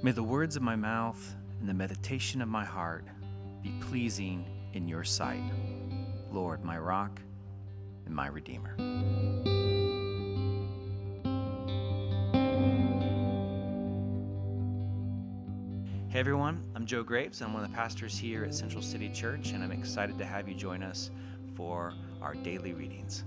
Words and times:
May 0.00 0.12
the 0.12 0.22
words 0.22 0.54
of 0.54 0.62
my 0.62 0.76
mouth 0.76 1.34
and 1.58 1.68
the 1.68 1.74
meditation 1.74 2.40
of 2.40 2.48
my 2.48 2.64
heart 2.64 3.04
be 3.64 3.72
pleasing 3.80 4.46
in 4.72 4.86
your 4.86 5.02
sight, 5.02 5.42
Lord, 6.30 6.64
my 6.64 6.78
rock 6.78 7.20
and 8.06 8.14
my 8.14 8.28
redeemer. 8.28 8.76
Hey 16.08 16.20
everyone, 16.20 16.62
I'm 16.76 16.86
Joe 16.86 17.02
Graves. 17.02 17.42
I'm 17.42 17.52
one 17.52 17.64
of 17.64 17.68
the 17.68 17.76
pastors 17.76 18.16
here 18.16 18.44
at 18.44 18.54
Central 18.54 18.82
City 18.82 19.08
Church, 19.08 19.50
and 19.50 19.64
I'm 19.64 19.72
excited 19.72 20.16
to 20.18 20.24
have 20.24 20.48
you 20.48 20.54
join 20.54 20.84
us 20.84 21.10
for 21.56 21.92
our 22.22 22.36
daily 22.36 22.72
readings. 22.72 23.24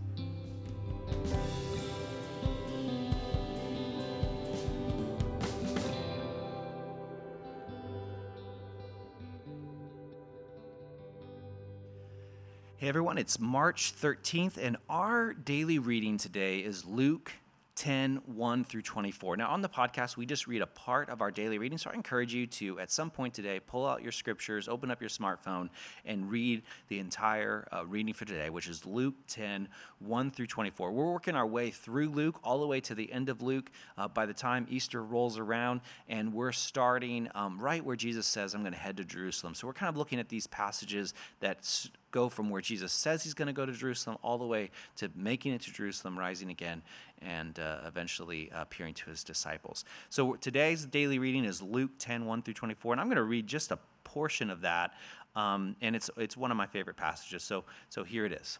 Hey 12.82 12.88
everyone, 12.88 13.20
it's 13.20 13.40
March 13.40 13.94
13th, 13.94 14.58
and 14.58 14.76
our 14.90 15.34
daily 15.34 15.78
reading 15.78 16.18
today 16.18 16.62
is 16.62 16.84
Luke 16.84 17.32
10, 17.76 18.24
1 18.26 18.64
through 18.64 18.82
24. 18.82 19.38
Now, 19.38 19.52
on 19.52 19.62
the 19.62 19.70
podcast, 19.70 20.18
we 20.18 20.26
just 20.26 20.48
read 20.48 20.64
a 20.64 20.66
part 20.66 21.08
of 21.12 21.22
our 21.22 21.30
daily 21.30 21.60
reading. 21.60 21.78
So 21.78 21.92
I 21.92 21.94
encourage 21.94 22.34
you 22.34 22.48
to, 22.48 22.80
at 22.80 22.90
some 22.90 23.12
point 23.12 23.36
today, 23.36 23.60
pull 23.60 23.86
out 23.86 24.02
your 24.02 24.12
scriptures, 24.12 24.68
open 24.68 24.90
up 24.90 25.00
your 25.00 25.12
smartphone, 25.12 25.70
and 26.06 26.32
read 26.32 26.64
the 26.88 26.98
entire 26.98 27.68
uh, 27.72 27.86
reading 27.86 28.16
for 28.16 28.26
today, 28.26 28.50
which 28.50 28.68
is 28.68 28.84
Luke 28.84 29.14
10, 29.28 29.68
1 30.00 30.32
through 30.32 30.48
24. 30.48 30.92
We're 30.92 31.12
working 31.12 31.36
our 31.36 31.46
way 31.46 31.70
through 31.70 32.10
Luke, 32.10 32.40
all 32.44 32.60
the 32.60 32.68
way 32.68 32.82
to 32.82 32.96
the 32.96 33.14
end 33.14 33.30
of 33.30 33.44
Luke 33.44 33.70
uh, 33.96 34.08
by 34.08 34.26
the 34.26 34.34
time 34.34 34.66
Easter 34.72 35.04
rolls 35.04 35.38
around, 35.38 35.82
and 36.10 36.34
we're 36.34 36.52
starting 36.52 37.30
um, 37.36 37.60
right 37.60 37.86
where 37.86 37.96
Jesus 37.96 38.26
says, 38.26 38.56
I'm 38.56 38.62
going 38.62 38.74
to 38.74 38.80
head 38.80 38.98
to 38.98 39.06
Jerusalem. 39.06 39.54
So 39.54 39.68
we're 39.68 39.74
kind 39.74 39.90
of 39.90 39.98
looking 39.98 40.20
at 40.20 40.30
these 40.30 40.48
passages 40.48 41.14
that 41.42 41.64
go 42.12 42.30
from 42.30 42.50
where 42.50 42.62
Jesus 42.62 42.92
says 42.92 43.24
he's 43.24 43.34
going 43.34 43.48
to 43.48 43.54
go 43.54 43.66
to 43.66 43.72
Jerusalem 43.72 44.18
all 44.22 44.38
the 44.38 44.46
way 44.46 44.70
to 44.98 45.10
making 45.16 45.54
it 45.54 45.62
to 45.62 45.74
Jerusalem, 45.74 46.18
rising 46.18 46.50
again, 46.50 46.82
and 47.22 47.58
uh, 47.60 47.80
eventually 47.86 48.50
appearing 48.54 48.94
to 48.96 49.10
his 49.10 49.24
disciples. 49.24 49.86
So 50.10 50.36
today's 50.36 50.86
daily 50.86 51.20
reading 51.20 51.46
is 51.46 51.62
Luke 51.62 51.92
10 52.00 52.26
1 52.26 52.42
through 52.42 52.54
24, 52.54 52.94
and 52.94 53.02
I'm 53.02 53.08
going 53.08 53.18
to 53.18 53.24
read 53.24 53.48
just 53.48 53.72
a 53.72 53.80
portion 54.04 54.50
of 54.50 54.62
that. 54.62 54.94
Um, 55.36 55.76
and 55.82 55.96
it's, 55.96 56.10
it's 56.18 56.36
one 56.36 56.52
of 56.52 56.58
my 56.58 56.68
favorite 56.68 56.98
passages. 56.98 57.44
So, 57.44 57.64
so 57.90 58.04
here 58.04 58.26
it 58.26 58.34
is. 58.34 58.60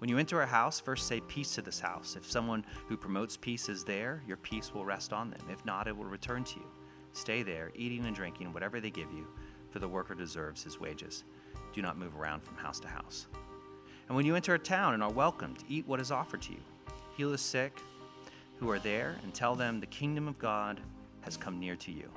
When 0.00 0.08
you 0.08 0.16
enter 0.16 0.40
a 0.40 0.46
house, 0.46 0.80
first 0.80 1.06
say 1.06 1.20
peace 1.20 1.54
to 1.56 1.62
this 1.62 1.78
house. 1.78 2.16
If 2.16 2.24
someone 2.24 2.64
who 2.88 2.96
promotes 2.96 3.36
peace 3.36 3.68
is 3.68 3.84
there, 3.84 4.22
your 4.26 4.38
peace 4.38 4.72
will 4.72 4.86
rest 4.86 5.12
on 5.12 5.28
them. 5.28 5.40
If 5.50 5.62
not, 5.66 5.86
it 5.86 5.94
will 5.94 6.06
return 6.06 6.42
to 6.42 6.58
you. 6.58 6.66
Stay 7.12 7.42
there, 7.42 7.70
eating 7.74 8.06
and 8.06 8.16
drinking 8.16 8.50
whatever 8.54 8.80
they 8.80 8.88
give 8.88 9.12
you, 9.12 9.26
for 9.68 9.78
the 9.78 9.86
worker 9.86 10.14
deserves 10.14 10.62
his 10.62 10.80
wages. 10.80 11.24
Do 11.74 11.82
not 11.82 11.98
move 11.98 12.16
around 12.16 12.42
from 12.42 12.56
house 12.56 12.80
to 12.80 12.88
house. 12.88 13.26
And 14.08 14.16
when 14.16 14.24
you 14.24 14.36
enter 14.36 14.54
a 14.54 14.58
town 14.58 14.94
and 14.94 15.02
are 15.02 15.12
welcomed, 15.12 15.64
eat 15.68 15.86
what 15.86 16.00
is 16.00 16.10
offered 16.10 16.40
to 16.42 16.52
you. 16.52 16.60
Heal 17.18 17.30
the 17.30 17.36
sick 17.36 17.78
who 18.56 18.70
are 18.70 18.78
there, 18.78 19.16
and 19.22 19.34
tell 19.34 19.54
them 19.54 19.80
the 19.80 19.86
kingdom 19.86 20.28
of 20.28 20.38
God 20.38 20.80
has 21.20 21.36
come 21.36 21.60
near 21.60 21.76
to 21.76 21.92
you. 21.92 22.08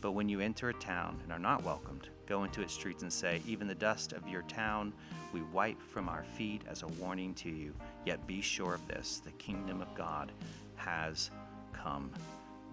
But 0.00 0.12
when 0.12 0.28
you 0.28 0.40
enter 0.40 0.68
a 0.68 0.74
town 0.74 1.18
and 1.22 1.32
are 1.32 1.38
not 1.38 1.64
welcomed, 1.64 2.08
go 2.26 2.44
into 2.44 2.62
its 2.62 2.72
streets 2.72 3.02
and 3.02 3.12
say, 3.12 3.42
Even 3.46 3.66
the 3.66 3.74
dust 3.74 4.12
of 4.12 4.28
your 4.28 4.42
town 4.42 4.92
we 5.32 5.42
wipe 5.42 5.82
from 5.82 6.08
our 6.08 6.24
feet 6.24 6.62
as 6.68 6.82
a 6.82 6.86
warning 6.86 7.34
to 7.34 7.50
you. 7.50 7.74
Yet 8.06 8.26
be 8.26 8.40
sure 8.40 8.74
of 8.74 8.86
this 8.86 9.20
the 9.24 9.32
kingdom 9.32 9.82
of 9.82 9.94
God 9.94 10.32
has 10.76 11.30
come 11.72 12.10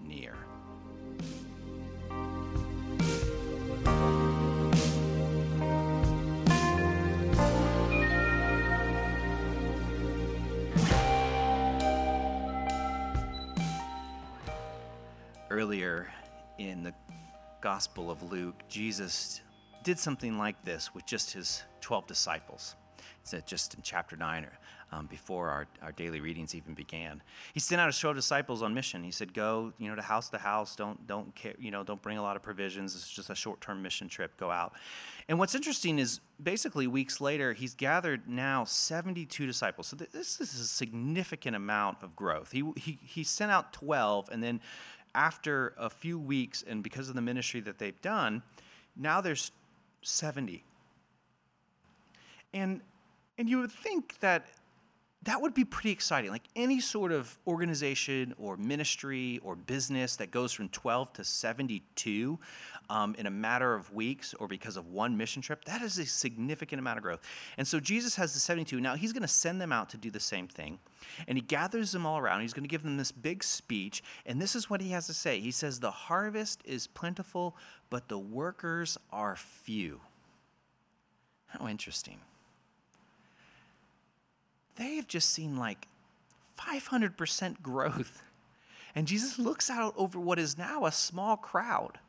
near. 0.03 0.35
Earlier 15.49 16.11
in 16.57 16.83
the 16.83 16.93
Gospel 17.61 18.11
of 18.11 18.21
Luke, 18.31 18.63
Jesus 18.67 19.41
did 19.83 19.99
something 19.99 20.37
like 20.37 20.63
this 20.63 20.93
with 20.93 21.05
just 21.05 21.31
his 21.33 21.63
12 21.81 22.07
disciples. 22.07 22.75
It's 23.21 23.33
just 23.45 23.73
in 23.73 23.81
chapter 23.81 24.15
9, 24.15 24.47
um, 24.91 25.07
before 25.07 25.49
our, 25.49 25.67
our 25.81 25.91
daily 25.91 26.21
readings 26.21 26.55
even 26.55 26.73
began. 26.73 27.21
He 27.53 27.59
sent 27.59 27.81
out 27.81 27.87
his 27.87 27.99
12 27.99 28.15
disciples 28.15 28.61
on 28.61 28.73
mission. 28.73 29.03
He 29.03 29.11
said, 29.11 29.33
Go, 29.33 29.73
you 29.77 29.89
know, 29.89 29.95
to 29.95 30.01
house 30.01 30.29
to 30.29 30.37
house. 30.37 30.75
Don't, 30.75 31.05
don't, 31.07 31.33
care, 31.35 31.53
you 31.59 31.71
know, 31.71 31.83
don't 31.83 32.01
bring 32.01 32.17
a 32.17 32.21
lot 32.21 32.35
of 32.35 32.43
provisions. 32.43 32.95
It's 32.95 33.09
just 33.09 33.29
a 33.29 33.35
short 33.35 33.61
term 33.61 33.81
mission 33.81 34.07
trip. 34.07 34.37
Go 34.37 34.51
out. 34.51 34.73
And 35.27 35.39
what's 35.39 35.55
interesting 35.55 35.97
is 35.97 36.19
basically 36.41 36.87
weeks 36.87 37.19
later, 37.19 37.53
he's 37.53 37.73
gathered 37.73 38.29
now 38.29 38.63
72 38.63 39.45
disciples. 39.45 39.87
So 39.87 39.95
this 39.95 40.39
is 40.39 40.59
a 40.59 40.67
significant 40.67 41.55
amount 41.55 42.03
of 42.03 42.15
growth. 42.15 42.51
He, 42.51 42.63
he, 42.77 42.99
he 43.01 43.23
sent 43.23 43.51
out 43.51 43.73
12, 43.73 44.29
and 44.31 44.43
then 44.43 44.61
after 45.15 45.73
a 45.77 45.89
few 45.89 46.19
weeks, 46.19 46.63
and 46.67 46.83
because 46.83 47.09
of 47.09 47.15
the 47.15 47.21
ministry 47.21 47.61
that 47.61 47.79
they've 47.79 47.99
done, 48.01 48.43
now 48.95 49.21
there's 49.21 49.51
70. 50.01 50.63
And, 52.53 52.81
and 53.37 53.49
you 53.49 53.59
would 53.59 53.71
think 53.71 54.19
that 54.19 54.47
that 55.25 55.41
would 55.41 55.55
be 55.55 55.65
pretty 55.65 55.89
exciting. 55.89 56.29
Like 56.29 56.43
any 56.55 56.79
sort 56.79 57.11
of 57.11 57.35
organization 57.47 58.35
or 58.37 58.57
ministry 58.57 59.39
or 59.43 59.55
business 59.55 60.15
that 60.17 60.29
goes 60.29 60.53
from 60.53 60.69
12 60.69 61.13
to 61.13 61.23
72 61.23 62.39
um, 62.91 63.15
in 63.17 63.25
a 63.25 63.31
matter 63.31 63.73
of 63.73 63.91
weeks 63.91 64.35
or 64.35 64.47
because 64.47 64.77
of 64.77 64.87
one 64.87 65.17
mission 65.17 65.41
trip, 65.41 65.65
that 65.65 65.81
is 65.81 65.97
a 65.97 66.05
significant 66.05 66.79
amount 66.79 66.97
of 66.97 67.03
growth. 67.03 67.21
And 67.57 67.67
so 67.67 67.79
Jesus 67.79 68.15
has 68.17 68.35
the 68.35 68.39
72. 68.39 68.79
Now 68.79 68.95
he's 68.95 69.13
going 69.13 69.23
to 69.23 69.27
send 69.27 69.59
them 69.59 69.71
out 69.71 69.89
to 69.89 69.97
do 69.97 70.11
the 70.11 70.19
same 70.19 70.47
thing. 70.47 70.77
And 71.27 71.39
he 71.39 71.41
gathers 71.41 71.91
them 71.91 72.05
all 72.05 72.19
around. 72.19 72.41
He's 72.41 72.53
going 72.53 72.63
to 72.63 72.69
give 72.69 72.83
them 72.83 72.97
this 72.97 73.11
big 73.11 73.43
speech. 73.43 74.03
And 74.27 74.39
this 74.39 74.55
is 74.55 74.69
what 74.69 74.79
he 74.79 74.89
has 74.89 75.07
to 75.07 75.13
say 75.13 75.39
He 75.39 75.51
says, 75.51 75.79
The 75.79 75.91
harvest 75.91 76.61
is 76.65 76.85
plentiful, 76.85 77.57
but 77.89 78.09
the 78.09 78.19
workers 78.19 78.95
are 79.11 79.35
few. 79.35 80.01
How 81.47 81.67
interesting 81.67 82.19
they 84.75 84.95
have 84.95 85.07
just 85.07 85.29
seen 85.31 85.57
like 85.57 85.87
500% 86.59 87.61
growth. 87.61 88.21
And 88.93 89.07
Jesus 89.07 89.37
looks 89.37 89.69
out 89.69 89.93
over 89.97 90.19
what 90.19 90.39
is 90.39 90.57
now 90.57 90.85
a 90.85 90.91
small 90.91 91.35
crowd 91.35 91.99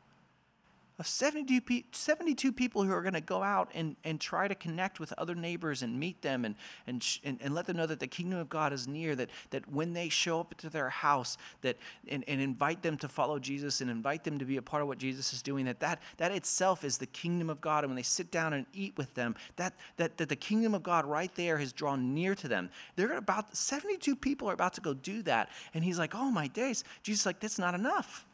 of 0.99 1.05
72, 1.05 1.83
72 1.91 2.51
people 2.51 2.83
who 2.83 2.91
are 2.91 3.01
going 3.01 3.13
to 3.13 3.21
go 3.21 3.43
out 3.43 3.69
and, 3.75 3.95
and 4.03 4.19
try 4.19 4.47
to 4.47 4.55
connect 4.55 4.99
with 4.99 5.13
other 5.17 5.35
neighbors 5.35 5.83
and 5.83 5.99
meet 5.99 6.21
them 6.23 6.43
and, 6.43 6.55
and, 6.87 7.05
and, 7.23 7.37
and, 7.41 7.53
let 7.53 7.67
them 7.67 7.77
know 7.77 7.85
that 7.85 7.99
the 7.99 8.07
kingdom 8.07 8.39
of 8.39 8.49
God 8.49 8.73
is 8.73 8.87
near, 8.87 9.15
that, 9.15 9.29
that 9.51 9.71
when 9.71 9.93
they 9.93 10.09
show 10.09 10.39
up 10.39 10.55
to 10.57 10.69
their 10.69 10.89
house 10.89 11.37
that, 11.61 11.77
and, 12.07 12.23
and 12.27 12.41
invite 12.41 12.81
them 12.81 12.97
to 12.97 13.07
follow 13.07 13.37
Jesus 13.37 13.79
and 13.81 13.91
invite 13.91 14.23
them 14.23 14.39
to 14.39 14.45
be 14.45 14.57
a 14.57 14.61
part 14.61 14.81
of 14.81 14.87
what 14.87 14.97
Jesus 14.97 15.33
is 15.33 15.41
doing, 15.43 15.65
that, 15.65 15.79
that 15.81 16.01
that 16.17 16.31
itself 16.31 16.83
is 16.83 16.97
the 16.97 17.05
kingdom 17.05 17.49
of 17.49 17.61
God. 17.61 17.83
And 17.83 17.91
when 17.91 17.95
they 17.95 18.03
sit 18.03 18.31
down 18.31 18.53
and 18.53 18.65
eat 18.73 18.93
with 18.97 19.13
them, 19.13 19.35
that, 19.57 19.73
that, 19.97 20.17
that 20.17 20.29
the 20.29 20.35
kingdom 20.35 20.73
of 20.73 20.81
God 20.81 21.05
right 21.05 21.33
there 21.35 21.57
has 21.59 21.71
drawn 21.73 22.15
near 22.15 22.33
to 22.35 22.47
them. 22.47 22.69
They're 22.95 23.13
about, 23.13 23.55
72 23.55 24.15
people 24.15 24.49
are 24.49 24.53
about 24.53 24.73
to 24.73 24.81
go 24.81 24.93
do 24.95 25.21
that. 25.23 25.49
And 25.73 25.83
he's 25.83 25.99
like, 25.99 26.15
oh 26.15 26.31
my 26.31 26.47
days. 26.47 26.83
Jesus 27.03 27.25
like, 27.25 27.39
that's 27.39 27.59
not 27.59 27.75
enough. 27.75 28.25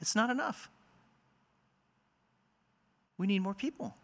It's 0.00 0.14
not 0.14 0.30
enough. 0.30 0.70
We 3.18 3.26
need 3.26 3.40
more 3.40 3.54
people. 3.54 3.94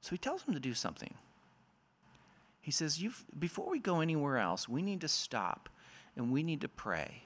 So 0.00 0.10
he 0.10 0.18
tells 0.18 0.42
them 0.42 0.54
to 0.54 0.60
do 0.60 0.72
something. 0.72 1.14
He 2.60 2.70
says, 2.70 3.02
before 3.38 3.70
we 3.70 3.78
go 3.78 4.00
anywhere 4.00 4.38
else, 4.38 4.68
we 4.68 4.82
need 4.82 5.00
to 5.02 5.08
stop 5.08 5.68
and 6.16 6.32
we 6.32 6.42
need 6.42 6.62
to 6.62 6.68
pray. 6.68 7.22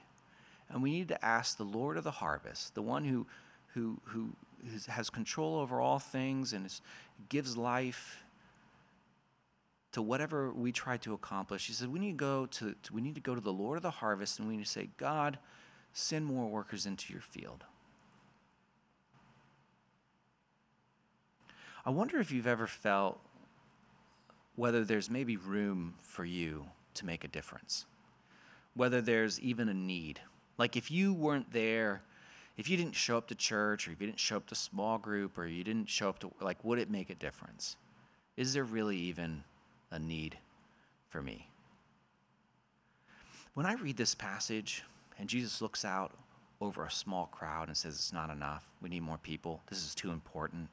And 0.69 0.83
we 0.83 0.91
need 0.91 1.07
to 1.07 1.25
ask 1.25 1.57
the 1.57 1.63
Lord 1.63 1.97
of 1.97 2.03
the 2.03 2.11
harvest, 2.11 2.75
the 2.75 2.81
one 2.81 3.05
who, 3.05 3.27
who, 3.73 3.99
who 4.05 4.29
has 4.87 5.09
control 5.09 5.59
over 5.59 5.79
all 5.79 5.99
things 5.99 6.53
and 6.53 6.65
is, 6.65 6.81
gives 7.29 7.57
life 7.57 8.23
to 9.91 10.01
whatever 10.01 10.51
we 10.51 10.71
try 10.71 10.97
to 10.97 11.13
accomplish. 11.13 11.67
He 11.67 11.73
said, 11.73 11.89
we 11.89 11.99
need 11.99 12.11
to 12.11 12.17
go 12.17 12.45
to, 12.45 12.75
to, 12.83 12.93
we 12.93 13.01
need 13.01 13.15
to 13.15 13.21
go 13.21 13.35
to 13.35 13.41
the 13.41 13.53
Lord 13.53 13.77
of 13.77 13.83
the 13.83 13.91
harvest 13.91 14.39
and 14.39 14.47
we 14.47 14.57
need 14.57 14.63
to 14.63 14.69
say, 14.69 14.89
God, 14.97 15.37
send 15.93 16.25
more 16.25 16.47
workers 16.47 16.85
into 16.85 17.11
your 17.11 17.21
field. 17.21 17.63
I 21.85 21.89
wonder 21.89 22.19
if 22.19 22.31
you've 22.31 22.47
ever 22.47 22.67
felt 22.67 23.19
whether 24.55 24.83
there's 24.83 25.09
maybe 25.09 25.37
room 25.37 25.95
for 26.01 26.25
you 26.25 26.65
to 26.93 27.05
make 27.05 27.23
a 27.23 27.27
difference, 27.27 27.85
whether 28.75 29.01
there's 29.01 29.39
even 29.39 29.69
a 29.69 29.73
need. 29.73 30.19
Like 30.57 30.77
if 30.77 30.91
you 30.91 31.13
weren't 31.13 31.51
there, 31.51 32.03
if 32.57 32.69
you 32.69 32.77
didn't 32.77 32.95
show 32.95 33.17
up 33.17 33.27
to 33.29 33.35
church 33.35 33.87
or 33.87 33.91
if 33.91 34.01
you 34.01 34.07
didn't 34.07 34.19
show 34.19 34.37
up 34.37 34.45
to 34.47 34.55
small 34.55 34.99
group 34.99 35.37
or 35.37 35.47
you 35.47 35.63
didn't 35.63 35.89
show 35.89 36.09
up 36.09 36.19
to, 36.19 36.31
like, 36.39 36.63
would 36.63 36.77
it 36.77 36.91
make 36.91 37.09
a 37.09 37.15
difference? 37.15 37.77
Is 38.37 38.53
there 38.53 38.63
really 38.63 38.97
even 38.97 39.43
a 39.89 39.97
need 39.97 40.37
for 41.09 41.21
me? 41.23 41.47
When 43.55 43.65
I 43.65 43.73
read 43.73 43.97
this 43.97 44.13
passage 44.13 44.83
and 45.17 45.27
Jesus 45.27 45.61
looks 45.61 45.83
out 45.83 46.13
over 46.61 46.85
a 46.85 46.91
small 46.91 47.25
crowd 47.27 47.67
and 47.67 47.75
says, 47.75 47.95
It's 47.95 48.13
not 48.13 48.29
enough, 48.29 48.69
we 48.81 48.89
need 48.89 49.01
more 49.01 49.17
people, 49.17 49.61
this 49.67 49.83
is 49.83 49.95
too 49.95 50.11
important, 50.11 50.69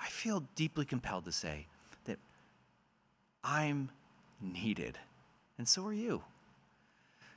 I 0.00 0.08
feel 0.08 0.44
deeply 0.54 0.84
compelled 0.84 1.24
to 1.24 1.32
say 1.32 1.66
that 2.04 2.18
I'm 3.42 3.90
needed, 4.40 4.98
and 5.58 5.66
so 5.66 5.84
are 5.86 5.92
you. 5.92 6.22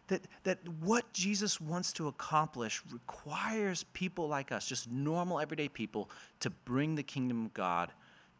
That, 0.07 0.21
that 0.43 0.59
what 0.81 1.13
Jesus 1.13 1.61
wants 1.61 1.93
to 1.93 2.07
accomplish 2.07 2.81
requires 2.91 3.83
people 3.93 4.27
like 4.27 4.51
us, 4.51 4.65
just 4.65 4.89
normal, 4.89 5.39
everyday 5.39 5.69
people, 5.69 6.09
to 6.39 6.49
bring 6.49 6.95
the 6.95 7.03
kingdom 7.03 7.45
of 7.45 7.53
God 7.53 7.91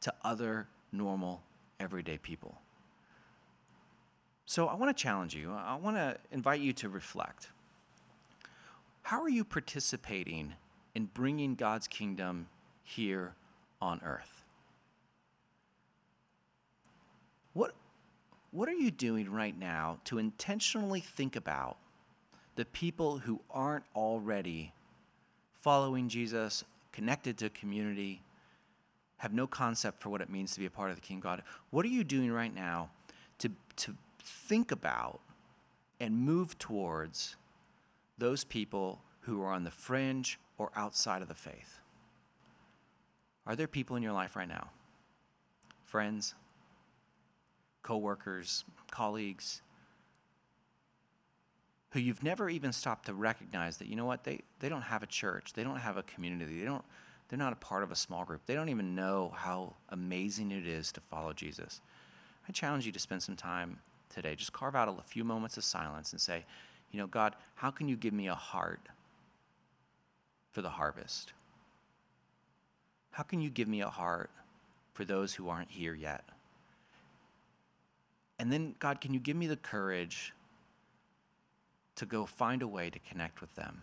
to 0.02 0.14
other 0.24 0.68
normal, 0.92 1.44
everyday 1.80 2.18
people. 2.18 2.58
So 4.46 4.68
I 4.68 4.74
want 4.74 4.96
to 4.96 5.00
challenge 5.00 5.36
you. 5.36 5.54
I 5.54 5.76
want 5.76 5.98
to 5.98 6.18
invite 6.32 6.60
you 6.60 6.74
to 6.74 6.90
reflect. 6.90 7.50
How 9.04 9.22
are 9.22 9.30
you 9.30 9.44
participating 9.44 10.54
in 10.96 11.06
bringing 11.06 11.54
God's 11.54 11.88
kingdom 11.88 12.48
here 12.84 13.36
on 13.82 14.02
earth? 14.04 14.44
What, 17.54 17.74
what 18.52 18.70
are 18.70 18.74
you 18.74 18.92
doing 18.92 19.30
right 19.30 19.58
now 19.58 20.00
to 20.06 20.18
intentionally 20.18 21.00
think 21.00 21.36
about 21.36 21.78
the 22.56 22.66
people 22.66 23.20
who 23.20 23.40
aren't 23.50 23.86
already 23.96 24.74
following 25.62 26.10
Jesus, 26.10 26.64
connected 26.92 27.38
to 27.38 27.50
community, 27.50 28.22
have 29.18 29.34
no 29.34 29.48
concept 29.48 30.02
for 30.02 30.10
what 30.10 30.22
it 30.22 30.30
means 30.30 30.54
to 30.54 30.60
be 30.60 30.66
a 30.66 30.70
part 30.70 30.90
of 30.90 30.96
the 30.96 31.02
King 31.02 31.20
God? 31.20 31.44
What 31.72 31.86
are 31.86 31.90
you 31.90 32.04
doing 32.04 32.32
right 32.32 32.54
now 32.54 32.90
to, 33.40 33.52
to 33.78 33.96
think 34.20 34.72
about 34.72 35.20
and 36.00 36.18
move 36.18 36.58
towards 36.58 37.36
those 38.18 38.44
people 38.44 39.02
who 39.22 39.42
are 39.42 39.52
on 39.52 39.64
the 39.64 39.72
fringe 39.72 40.40
or 40.58 40.72
outside 40.76 41.22
of 41.22 41.28
the 41.28 41.36
faith? 41.36 41.80
Are 43.50 43.56
there 43.56 43.68
people 43.68 43.96
in 43.96 44.04
your 44.04 44.14
life 44.14 44.36
right 44.36 44.48
now? 44.48 44.70
Friends, 45.86 46.36
coworkers, 47.82 48.64
colleagues, 48.92 49.64
who 51.90 52.00
you've 52.00 52.22
never 52.22 52.48
even 52.48 52.72
stopped 52.72 53.08
to 53.08 53.14
recognize 53.16 53.78
that, 53.78 53.88
you 53.88 53.96
know 53.96 54.06
what, 54.06 54.24
they, 54.24 54.42
they 54.60 54.70
don't 54.70 54.84
have 54.84 55.02
a 55.02 55.08
church, 55.08 55.54
they 55.54 55.64
don't 55.64 55.78
have 55.78 55.98
a 55.98 56.04
community, 56.04 56.60
they 56.60 56.66
don't, 56.66 56.86
they're 57.28 57.40
not 57.40 57.52
a 57.52 57.56
part 57.56 57.82
of 57.82 57.92
a 57.92 57.96
small 57.96 58.24
group, 58.24 58.42
they 58.46 58.54
don't 58.54 58.70
even 58.70 58.94
know 58.94 59.34
how 59.36 59.74
amazing 59.90 60.52
it 60.52 60.68
is 60.68 60.92
to 60.92 61.02
follow 61.02 61.34
Jesus. 61.34 61.82
I 62.48 62.52
challenge 62.52 62.86
you 62.86 62.92
to 62.92 63.00
spend 63.00 63.24
some 63.24 63.36
time 63.36 63.80
today. 64.14 64.36
Just 64.36 64.54
carve 64.54 64.76
out 64.76 64.88
a 64.88 65.02
few 65.08 65.24
moments 65.24 65.58
of 65.58 65.64
silence 65.64 66.12
and 66.12 66.22
say, 66.22 66.46
you 66.92 67.00
know, 67.00 67.08
God, 67.08 67.36
how 67.56 67.72
can 67.72 67.88
you 67.88 67.96
give 67.96 68.14
me 68.14 68.28
a 68.28 68.36
heart 68.36 68.82
for 70.52 70.62
the 70.62 70.70
harvest? 70.70 71.34
How 73.20 73.24
can 73.24 73.42
you 73.42 73.50
give 73.50 73.68
me 73.68 73.82
a 73.82 73.90
heart 73.90 74.30
for 74.94 75.04
those 75.04 75.34
who 75.34 75.50
aren't 75.50 75.72
here 75.72 75.94
yet? 75.94 76.24
And 78.40 78.50
then, 78.50 78.76
God, 78.80 79.02
can 79.02 79.14
you 79.14 79.20
give 79.20 79.36
me 79.36 79.46
the 79.46 79.58
courage 79.58 80.34
to 81.98 82.06
go 82.06 82.26
find 82.26 82.62
a 82.62 82.68
way 82.68 82.90
to 82.90 82.98
connect 83.00 83.42
with 83.42 83.54
them, 83.56 83.82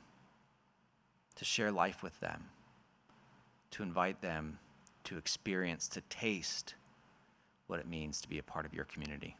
to 1.34 1.44
share 1.44 1.70
life 1.70 2.02
with 2.02 2.18
them, 2.20 2.44
to 3.72 3.82
invite 3.82 4.22
them 4.22 4.58
to 5.04 5.18
experience, 5.18 5.86
to 5.88 6.00
taste 6.08 6.74
what 7.66 7.78
it 7.78 7.86
means 7.86 8.22
to 8.22 8.30
be 8.30 8.38
a 8.38 8.42
part 8.42 8.64
of 8.64 8.72
your 8.72 8.86
community? 8.86 9.36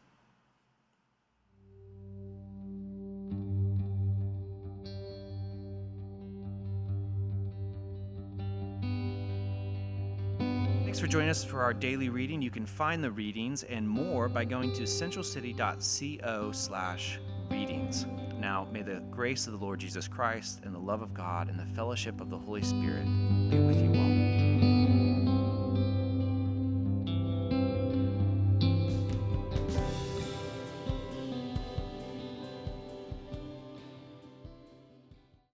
Thanks 10.97 11.05
for 11.05 11.13
joining 11.13 11.29
us 11.29 11.45
for 11.45 11.63
our 11.63 11.75
daily 11.75 12.09
reading. 12.09 12.41
You 12.41 12.51
can 12.51 12.65
find 12.65 13.05
the 13.05 13.11
readings 13.11 13.65
and 13.65 13.87
more 13.87 14.31
by 14.31 14.47
going 14.47 14.73
to 14.73 14.85
centralcity.co 14.85 16.53
slash 16.53 17.21
readings. 17.51 18.07
Now, 18.39 18.67
may 18.73 18.81
the 18.81 19.03
grace 19.11 19.47
of 19.47 19.53
the 19.53 19.59
Lord 19.59 19.79
Jesus 19.79 20.09
Christ 20.09 20.63
and 20.65 20.75
the 20.75 20.79
love 20.79 21.03
of 21.03 21.13
God 21.13 21.51
and 21.51 21.61
the 21.61 21.67
fellowship 21.67 22.19
of 22.23 22.31
the 22.31 22.39
Holy 22.39 22.63
Spirit 22.63 23.05
be 23.51 23.59
with 23.59 23.77
you 23.77 23.93
all. 23.95 24.16